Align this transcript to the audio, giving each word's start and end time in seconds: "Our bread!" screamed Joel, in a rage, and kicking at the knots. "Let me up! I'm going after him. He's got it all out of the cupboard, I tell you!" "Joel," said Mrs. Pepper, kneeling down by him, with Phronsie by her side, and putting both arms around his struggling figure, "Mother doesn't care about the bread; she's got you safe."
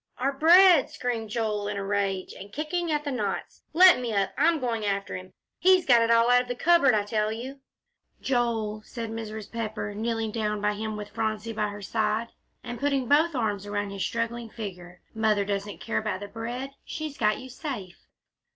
"Our 0.17 0.33
bread!" 0.33 0.89
screamed 0.89 1.29
Joel, 1.29 1.67
in 1.67 1.77
a 1.77 1.83
rage, 1.85 2.33
and 2.33 2.51
kicking 2.51 2.91
at 2.91 3.03
the 3.03 3.11
knots. 3.11 3.61
"Let 3.71 3.99
me 3.99 4.11
up! 4.13 4.33
I'm 4.35 4.59
going 4.59 4.83
after 4.83 5.15
him. 5.15 5.33
He's 5.59 5.85
got 5.85 6.01
it 6.01 6.09
all 6.09 6.31
out 6.31 6.41
of 6.41 6.47
the 6.47 6.55
cupboard, 6.55 6.95
I 6.95 7.03
tell 7.05 7.31
you!" 7.31 7.59
"Joel," 8.19 8.81
said 8.83 9.11
Mrs. 9.11 9.51
Pepper, 9.51 9.93
kneeling 9.93 10.31
down 10.31 10.59
by 10.59 10.73
him, 10.73 10.97
with 10.97 11.09
Phronsie 11.11 11.53
by 11.53 11.67
her 11.67 11.83
side, 11.83 12.29
and 12.63 12.79
putting 12.79 13.07
both 13.07 13.35
arms 13.35 13.67
around 13.67 13.91
his 13.91 14.03
struggling 14.03 14.49
figure, 14.49 15.01
"Mother 15.13 15.45
doesn't 15.45 15.79
care 15.81 15.99
about 15.99 16.21
the 16.21 16.27
bread; 16.27 16.71
she's 16.83 17.15
got 17.15 17.37
you 17.37 17.47
safe." 17.47 18.07